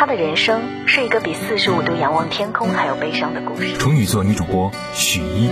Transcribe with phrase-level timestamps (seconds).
[0.00, 3.76] 他的人生是一个比四十五度仰望天空还要悲伤的故事。
[3.78, 5.46] 处女座女主播许一，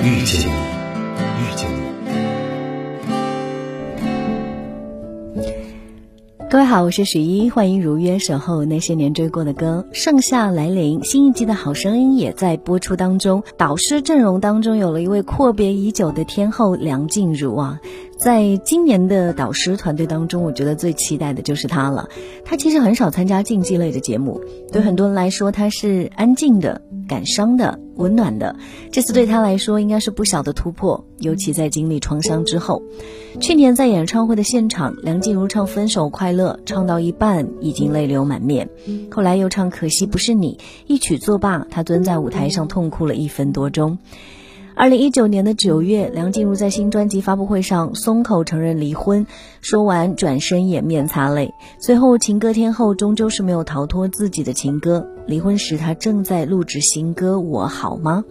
[0.00, 0.52] 遇见你，
[1.42, 1.74] 遇见你。
[6.48, 9.88] 各位好，我是许一，欢迎如约守候那些年追过的歌。
[9.92, 13.42] 盛夏来临，新一季的好声音也在播出当中。
[13.56, 17.80] 导师阵容当中有了一位阔别已久的天后梁静茹啊，
[18.18, 22.08] 在今年的导师团队当中，我觉得最期待的就是他了。
[22.44, 24.40] 他其实很少参加竞技类的节目，
[24.72, 28.56] 对很多人来说，他是安静的、感伤的、温暖的。
[28.90, 32.82] 这次对他来说，应该是不小的突破，尤其在经历创伤之后。
[33.40, 38.68] 去年在演唱会的现场，梁静茹唱《分手快乐》，唱到一半已经泪流满面，
[39.12, 40.58] 后来又唱《可惜不是你》，
[40.88, 43.98] 一曲作罢，她蹲在舞台上痛哭了一分多钟。
[44.78, 49.26] 二零一九年的九月，梁静茹在新专辑发布会上松口承认离婚，
[49.60, 51.52] 说完转身掩面擦泪。
[51.80, 55.04] 随后，情歌天后终究是没有逃脱自己的情歌。
[55.26, 58.22] 离婚时，她正在录制新歌《我好吗》。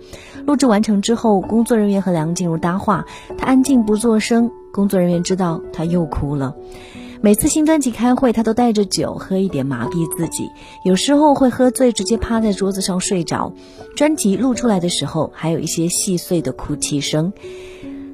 [0.45, 3.03] 录制完成之后，工作人员和梁静茹搭话，
[3.37, 4.49] 她安静不作声。
[4.71, 6.55] 工作人员知道她又哭了。
[7.21, 10.49] 每次新专辑开会，她都带着酒喝一点麻痹自己，
[10.85, 13.53] 有时候会喝醉，直接趴在桌子上睡着。
[13.95, 17.33] 专辑录出来的时候，还有一些细碎的哭泣声。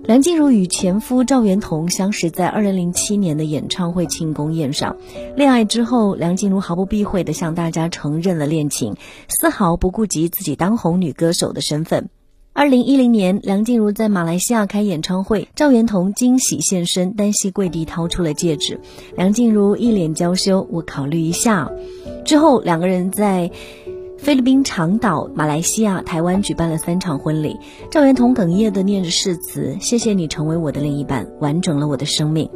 [0.05, 4.97] 梁静茹与前夫赵元同相识在2007年的演唱会庆功宴上，
[5.35, 8.95] 恋爱之后，梁静茹毫不避讳地向大家承认了恋情，
[9.29, 12.09] 丝毫不顾及自己当红女歌手的身份。
[12.55, 18.79] 二零一零年，梁静茹在马来西亚开演唱会，赵元同惊喜现身，单膝跪地掏出了戒指。
[19.17, 21.71] 梁静茹一脸娇羞：“我考虑一下。”
[22.23, 23.49] 之后，两个人在
[24.19, 27.57] 菲律宾长岛、马来西亚、台湾举办了三场婚礼。
[27.89, 32.47] 赵元同哽咽地念着誓词：“谢谢你成为我的另一半，完整了我的生命。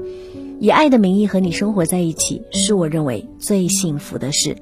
[0.59, 4.57] 以爱的名义和你生活在一起，是我认为最幸福的事。”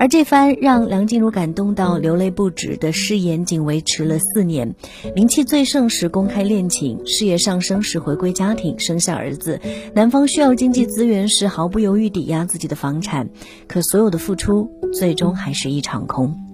[0.00, 4.74] 而这番让梁静茹感动到流泪不止的誓言，仅维持了四年。
[5.14, 9.60] 名气最盛时公开恋情，事业上升时回归家庭，生下儿子。
[9.94, 13.28] 男方需要经济资源时，毫不犹豫抵押自己的房产。
[13.68, 16.49] 可所有的付出，最终还是一场空。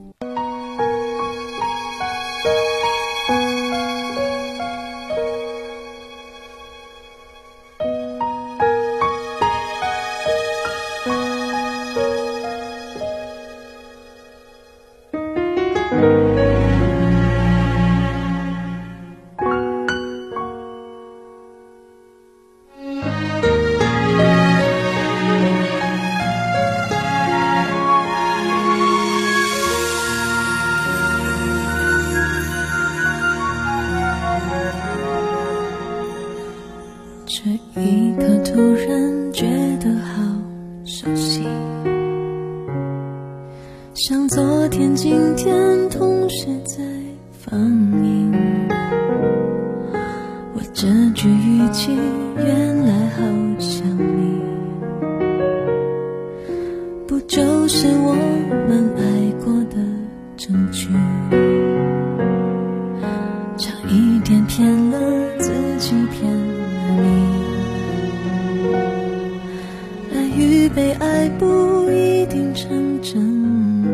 [70.37, 73.15] 与被爱不一定成正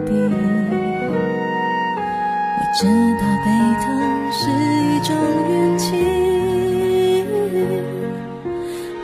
[0.04, 0.12] 比。
[2.58, 2.86] 我知
[3.20, 3.46] 道被
[3.80, 3.84] 疼
[4.32, 4.40] 是
[4.88, 5.14] 一种
[5.48, 5.84] 运气，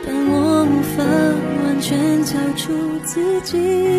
[0.05, 0.33] 但我
[0.65, 0.97] 无法
[1.63, 2.73] 完全交出
[3.05, 3.98] 自己。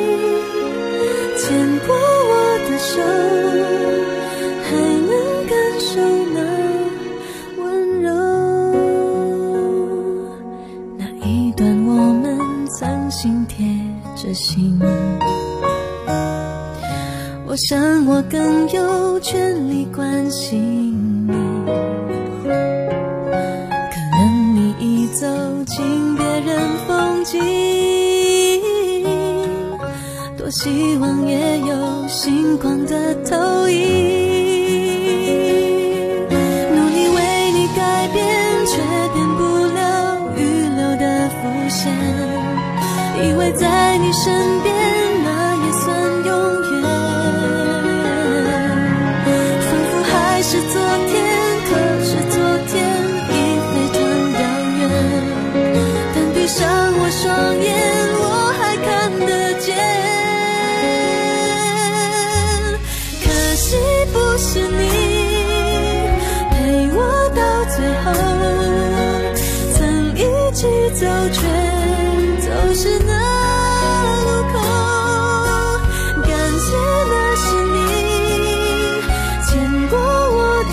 [17.51, 21.33] 我想我更有权利关心你。
[22.45, 22.49] 可
[24.15, 25.27] 能你已走
[25.65, 26.57] 进别人
[26.87, 28.61] 风景，
[30.37, 33.60] 多希望也有星光的投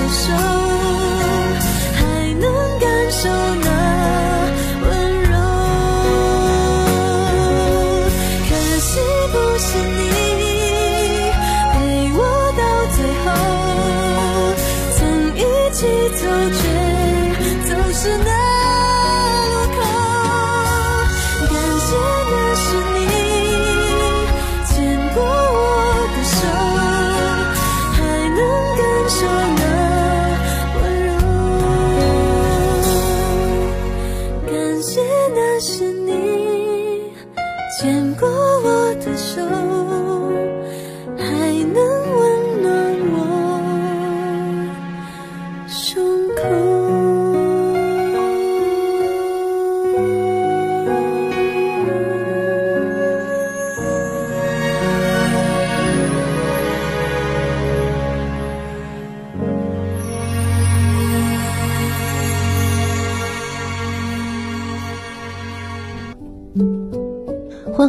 [0.08, 0.47] 手，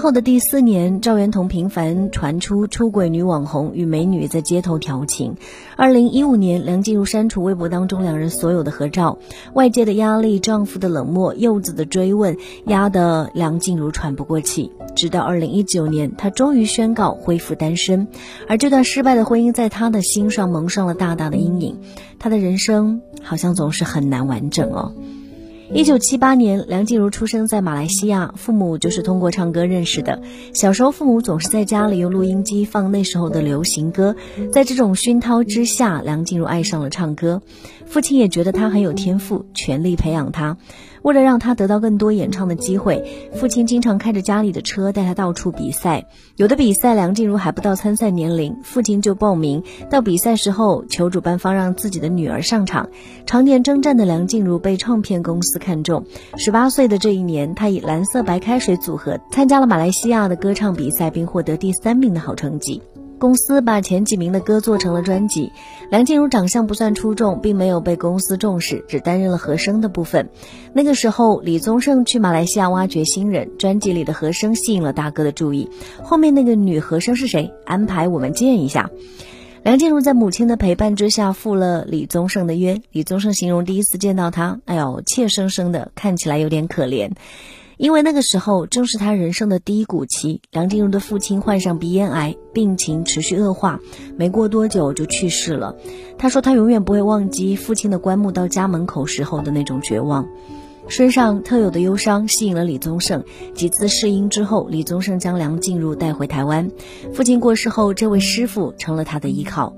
[0.09, 5.35] 后的第四年，赵元同频繁传出出轨女网红与美女在街头调情。
[5.77, 9.19] 二零一五年，梁静茹删除微博当中两人所有的合照，
[9.53, 12.35] 外界的压力、丈夫的冷漠、柚子的追问，
[12.65, 14.71] 压得梁静茹喘不过气。
[14.95, 18.07] 直到二零一九年，她终于宣告恢复单身，
[18.47, 21.77] 而这段失败的婚姻在她的心上蒙上了大大的阴影。
[22.17, 24.95] 她的人生好像总是很难完整哦。
[25.71, 30.19] 一九七八年，梁静茹出生在马来西亚，父母就是通过唱歌认识的。
[30.51, 34.15] 小时候，父母总是在家里用录音机放那时候的流行歌，
[34.51, 37.43] 在这种熏陶之下，梁静茹爱上了唱歌。
[37.85, 40.57] 父亲也觉得她很有天赋，全力培养她。
[41.01, 46.07] 为了让她得到更多演唱的机会，父亲经常开着家里的车带她到处比赛。
[46.35, 49.63] 有的比赛，梁静茹还不到参赛年龄，父亲就报名。
[49.89, 52.89] 到比赛时候，求主办方让自己的女儿上场。
[53.25, 56.05] 常年征战的梁静茹被唱片公司看中。
[56.37, 62.81] 十八岁的这一年，她以蓝色白开水组合参加了马来西亚的歌唱比赛，并获得第三名的好成绩。
[63.19, 65.51] 公司把前几名的歌做成了专辑。
[65.91, 70.29] 梁静茹长相不算出众，并没有被公司重视，只担任了和声的部分。
[70.73, 75.69] 那个时候，李宗盛去马来西亚挖掘新人，专辑里的和声吸引了大哥的注意。
[76.01, 77.53] 后面那个女和声是谁？
[77.65, 78.89] 安排我们见一下。
[79.61, 82.81] 梁静茹在母亲的陪伴之下赴了李宗盛的约。
[82.91, 87.11] 李宗盛形容第一次见到她，哎呦，怯生生的，看起来有点可怜。
[87.79, 93.79] 因为那个时候正是他人生的低谷期，梁静茹的父亲患上鼻咽癌，病情持续恶化，
[94.17, 95.77] 没过多久就去世了。
[96.17, 100.27] 他说他永远不会忘记父亲的棺木到家门口时候的那种绝望。
[100.89, 103.23] 身上特有的忧伤吸引了李宗盛。
[103.55, 106.69] 几次试音之后，李宗盛将梁静茹带回台湾。
[107.13, 109.73] 父亲过世后，这位师傅成了他的依靠。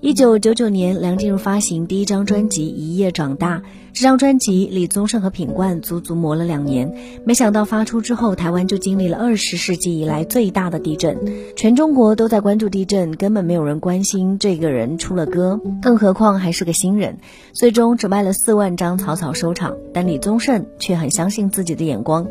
[0.00, 3.58] 一九九九年，梁静茹发行第一张专辑《一夜长大》。
[3.96, 6.92] 这张专辑，李宗盛和品冠足足磨了两年。
[7.24, 11.18] 没想到发出之后，台湾就经历了二十世纪以来最大的地震。
[11.56, 17.16] 全中国都在关注地震，根本没有人关心这个人出了歌，更何况还是个新人。
[17.54, 19.74] 最终只卖了四万张，草草收场。
[19.94, 22.26] 但李宗盛却很相信自己的眼光。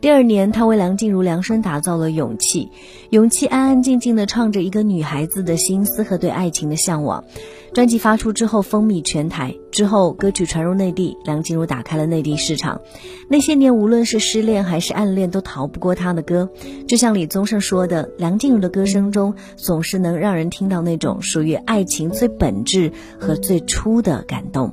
[0.00, 2.66] 第二年，他为梁静茹量身打造了《勇气》。
[3.10, 7.22] 勇气安安静静地唱着一个女孩子的心思和对爱情的向往。
[7.74, 12.80] 专辑发出之后风靡全台，之后歌曲传入内地，梁静茹打开了内地市场。
[13.28, 16.48] 那些年，无论是失恋还是暗恋，都逃不过她的歌。
[16.88, 24.72] 就像李宗盛说的，梁静茹的歌声中总是能让人听到那种属于爱情最本质和最初的感动。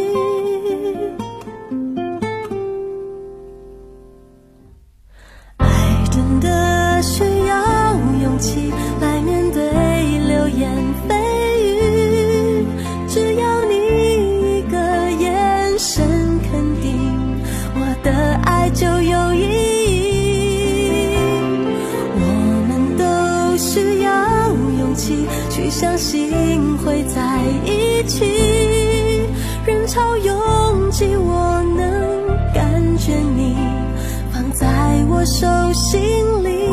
[29.91, 33.57] 潮拥挤，我能感觉你。
[34.31, 34.65] 放在
[35.09, 36.01] 我手心
[36.45, 36.69] 里，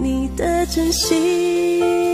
[0.00, 2.05] 你的真心。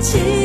[0.00, 0.37] 起。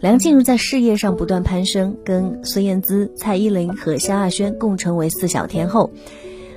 [0.00, 5.90] 梁静茹在事业上不断攀升，跟孙燕姿、蔡依林和萧亚轩共成为四小天后。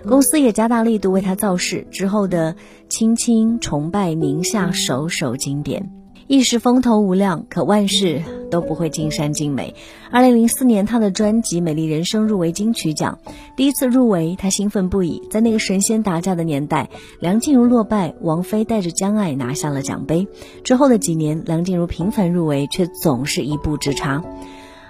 [0.07, 2.53] 公司也加大力度为她造势，之后的
[2.89, 5.98] 《亲亲》《崇拜》《宁夏》首首经典。
[6.29, 8.21] 一时风头无量，可万事
[8.51, 9.73] 都不会尽善尽美。
[10.11, 13.17] 二零零四年，她的专辑《美丽人生》入围金曲奖，
[13.55, 15.23] 第一次入围，她兴奋不已。
[15.31, 20.27] 在那个神仙打架的年代，梁静茹落败，王菲带着江爱拿下了奖杯。
[20.63, 24.23] 之后的几年，梁静茹频繁入围，却总是一步之差。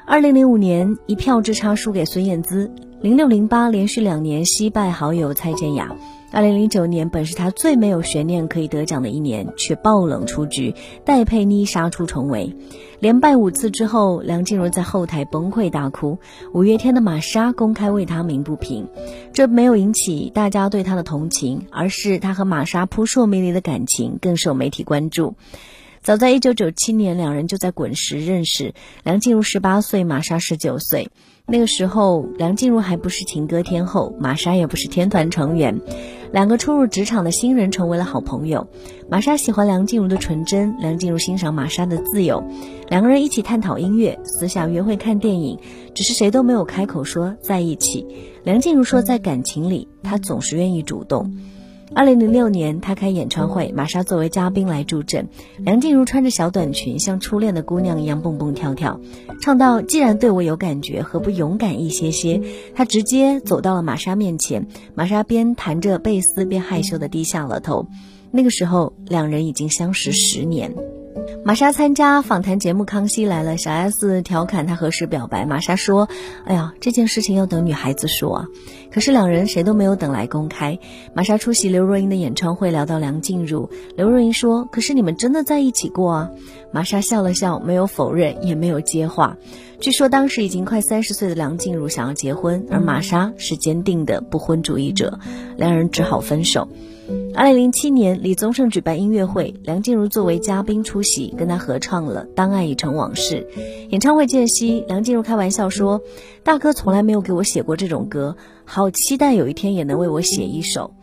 [0.06, 2.70] 二零零五年，一票之差输给孙燕姿。
[3.00, 5.96] 零六零八连续两年惜败好友蔡健雅。
[6.32, 12.56] 二零零九年本是他最没有悬念可以得奖的一年，却爆冷出局，戴佩妮杀出重围。
[13.00, 16.20] 连败五次之后，梁静茹在后台崩溃大哭。
[16.54, 18.88] 五月天的玛莎公开为她鸣不平，
[19.34, 25.36] 这没有引起大家对她的同情，而是她和玛莎扑朔迷离的感情更受媒体关注。
[26.02, 28.74] 早在一九九七年，两人就在滚石认识。
[29.04, 31.10] 梁静茹十八岁，玛莎十九岁。
[31.52, 35.82] 那个时候，梁静茹还不是情歌天后，玛莎也不是天团成员。
[36.32, 38.68] 两个初入职场的新人成为了好朋友。
[39.10, 42.44] 玛莎喜欢梁静茹的纯真，梁静茹欣赏玛莎的自由。
[42.88, 45.58] 两个人一起探讨音乐，私下约会看电影，
[45.96, 48.06] 只是谁都没有开口说在一起。
[48.44, 51.34] 梁静茹说，在感情里，她总是愿意主动。
[51.96, 55.28] 二零零六年，他开演唱会，玛莎作为嘉宾来助阵，
[55.58, 59.00] 梁静茹穿着小短裙，像初恋的姑娘一样蹦蹦跳跳，
[59.42, 62.42] 唱到“既然对我有感觉，何不勇敢一些些？”
[62.76, 67.88] 他直接走到了玛莎面前，玛莎边弹着贝斯边害羞的低下了头。
[68.32, 70.76] 那个时候，两人已经相识十年。
[71.44, 76.08] 玛莎参加访谈节目《康熙来了》，小 S 调侃她何时表白，玛莎说
[76.46, 78.48] ：“哎呀，这件事情要等女孩子说啊。”
[78.92, 80.78] 可是两人谁都没有等来公开。
[81.14, 86.32] 玛莎出席刘若英的演唱会，聊到梁静茹，刘若英说：“可是你们真的在一起过啊？”
[86.72, 89.38] 玛莎笑了笑，没有否认，也没有接话。
[89.80, 95.20] 据说当时已经快三十岁的梁静茹想要结婚，而玛莎是坚定的不婚主义者，
[95.58, 96.68] 两人只好分手。
[97.40, 103.48] 二零零七年，李宗盛举办音乐会，梁静茹作为嘉宾出席，跟他合唱了《当爱已成往事》。
[103.92, 106.02] 演唱会间隙，梁静茹开玩笑说
[106.44, 110.94] ：“大哥从来没有给我写过这种歌，好期待有一天也能为我写一首。”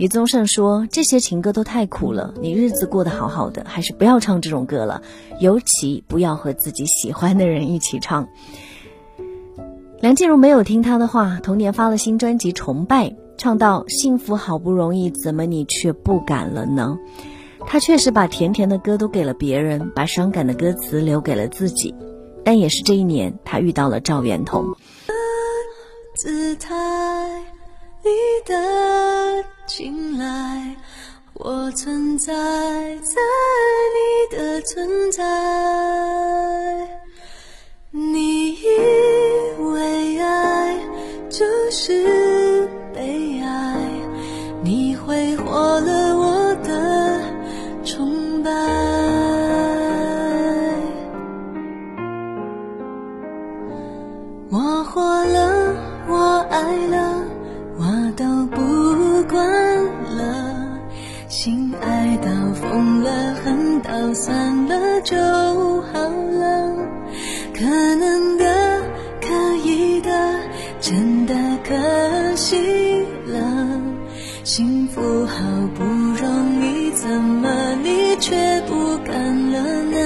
[0.00, 5.02] 李宗盛说：“这些情歌都太苦了，你日子过得好好的，还是不要唱这种歌了，
[5.38, 8.26] 尤其不要和自己喜欢的人一起唱。”
[10.02, 13.06] 梁静茹没有听他的话，同年发了新专辑《崇拜》。
[13.38, 16.98] 唱到幸福好不容易，怎么你却不敢了呢？
[17.66, 21.94] 他确实把甜甜的歌都给了别人，把伤感的歌词留给了自己。
[22.44, 24.74] 但也是这一年，他遇到了赵元同。
[26.16, 26.74] 姿态
[28.02, 28.10] 你
[28.44, 30.76] 的青睐，
[31.34, 33.20] 我存在在
[33.94, 35.22] 你的存在，
[37.92, 38.56] 你
[74.98, 75.38] 不好
[75.76, 77.48] 不容易，怎么
[77.84, 78.34] 你却
[78.66, 79.97] 不敢了呢？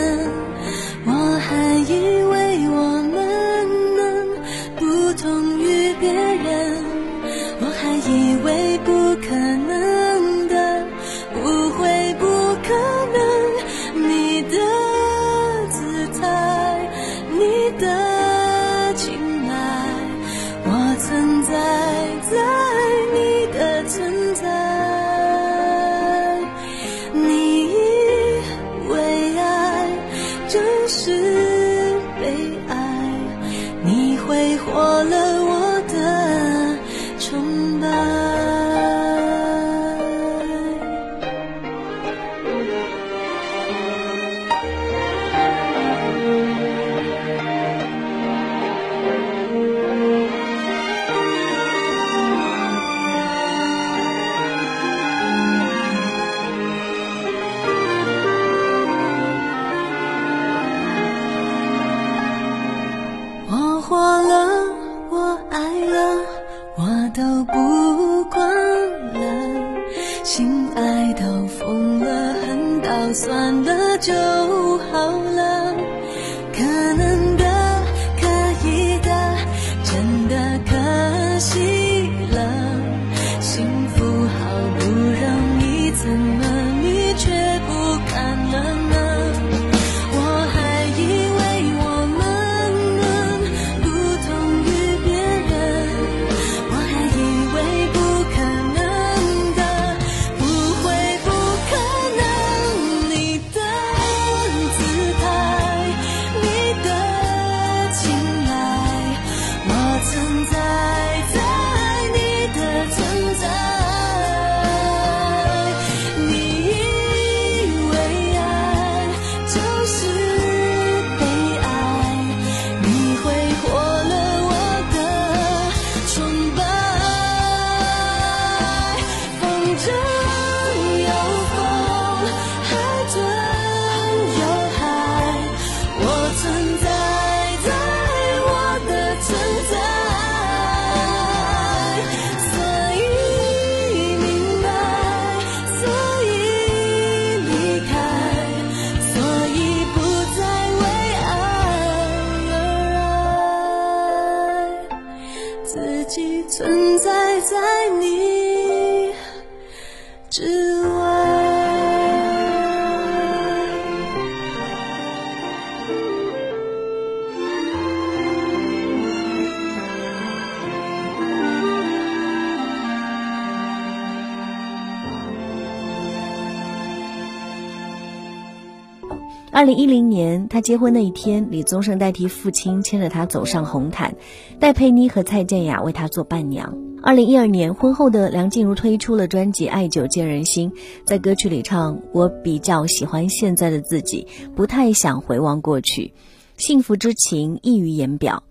[179.63, 184.17] 二零一零年，他结婚那一天，李宗盛代替父亲牵着他走上红毯，
[184.59, 186.77] 戴佩妮和蔡健雅为他做伴娘。
[187.01, 190.73] 二零一二年，婚后的梁静茹推出了专辑《爱久见人心》，
[191.05, 196.13] 在歌曲里唱：“我比较喜欢现在的自己，不太想回望过去，
[196.57, 198.43] 幸福之情溢于言表。”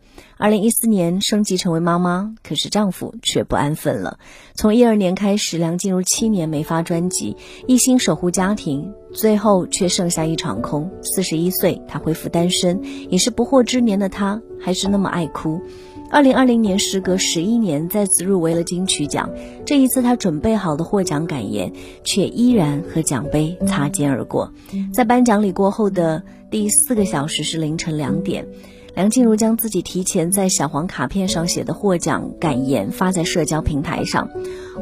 [0.42, 4.18] 二零一四年升级成为妈妈，可是丈夫却不安分了。
[4.56, 10.90] 从一二年开始，梁静茹七年没发专辑，一心守护家庭，最后却剩下一场空。
[11.04, 15.62] 四十一岁，她恢复单身，也是不惑之年的她，还是那么爱哭。
[16.10, 19.30] 二零二零年，时隔十一年，再次入围了金曲奖。
[19.64, 21.72] 这一次，她准备好的获奖感言，
[22.04, 24.52] 却依然和奖杯擦肩而过。
[24.92, 28.48] 在颁奖礼过后的第四个小时是凌晨两点。
[28.94, 34.30] 梁静茹将自己提前在小黄卡片上写的获奖感言发在社交平台上，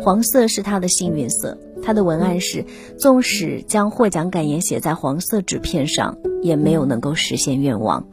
[0.01, 1.57] 黄色是她的幸运色。
[1.83, 2.65] 她的文案是：
[2.97, 8.07] 纵使将获奖感言写在黄色纸片上，也没有能够实现愿望。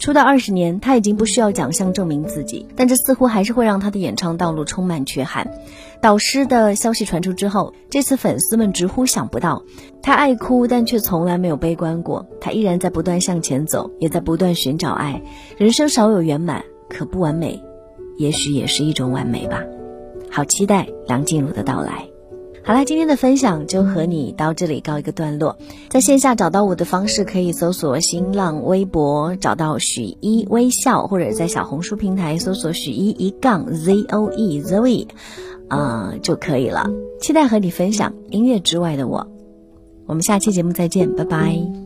[0.00, 5.52] 出道二十年，他已经不需要奖项证明自己，但这似乎还是会让他的演唱道路充满缺憾。
[6.00, 9.62] 导师的消息传出之后，这次粉丝们直呼想不到。
[10.02, 12.26] 他爱哭，但却从来没有悲观过。
[12.40, 15.20] 他依然在不断向前走，也在不断寻找爱。
[15.58, 17.62] 人生少有圆满，可不完美，
[18.16, 19.62] 也许也是一种完美吧。
[20.30, 22.09] 好期待梁静茹的到来。
[22.70, 25.58] 好了，今天的分享就和你到这里告一个段落。
[25.88, 35.08] 在线下找到我的方式，可以搜索新浪微博找到许一微笑，或者在小红书平台搜索许一一杠 z o e zoe，
[35.66, 36.88] 啊就可以了。
[37.20, 39.26] 期待和你分享音乐之外的我。
[40.06, 41.79] 我们下期节目再见，拜拜。